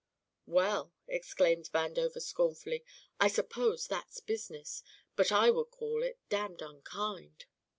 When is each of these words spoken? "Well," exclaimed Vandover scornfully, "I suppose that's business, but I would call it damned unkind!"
"Well," 0.47 0.93
exclaimed 1.07 1.69
Vandover 1.71 2.19
scornfully, 2.23 2.83
"I 3.19 3.27
suppose 3.27 3.85
that's 3.85 4.19
business, 4.19 4.81
but 5.15 5.31
I 5.31 5.51
would 5.51 5.69
call 5.69 6.01
it 6.01 6.17
damned 6.27 6.63
unkind!" 6.63 7.45